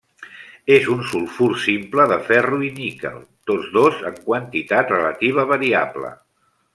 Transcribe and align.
És 0.75 0.87
un 0.93 1.03
sulfur 1.09 1.49
simple 1.65 2.07
de 2.13 2.17
ferro 2.31 2.59
i 2.69 2.71
níquel, 2.79 3.21
tots 3.51 3.69
dos 3.79 4.01
en 4.13 4.17
quantitat 4.31 4.95
relativa 4.99 5.47
variable. 5.57 6.15